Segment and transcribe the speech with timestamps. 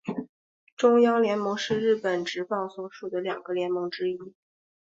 [0.75, 4.33] 中央联盟是日本职棒所属的两个联盟之一。